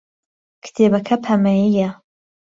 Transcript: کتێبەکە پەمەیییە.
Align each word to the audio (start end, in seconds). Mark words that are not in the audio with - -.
کتێبەکە 0.63 1.15
پەمەیییە. 1.25 1.89